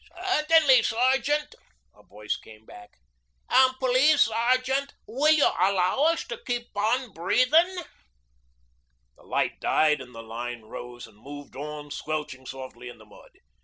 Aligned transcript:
'Certainly, 0.25 0.81
sergeant,' 0.81 1.53
a 1.93 2.01
voice 2.01 2.35
came 2.35 2.65
back. 2.65 2.93
'An' 3.51 3.75
please 3.77 4.21
sergeant, 4.21 4.95
will 5.05 5.31
you 5.31 5.45
allow 5.45 6.05
us 6.05 6.25
to 6.25 6.41
keep 6.43 6.75
on 6.75 7.13
breathin'?' 7.13 7.83
The 9.15 9.21
light 9.23 9.59
died, 9.59 10.01
and 10.01 10.15
the 10.15 10.23
line 10.23 10.63
rose 10.63 11.05
and 11.05 11.17
moved 11.19 11.55
on, 11.55 11.91
squelching 11.91 12.47
softly 12.47 12.89
in 12.89 12.97
the 12.97 13.05
mud. 13.05 13.29